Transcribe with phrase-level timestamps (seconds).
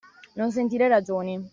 [0.33, 1.47] Non sentire ragioni.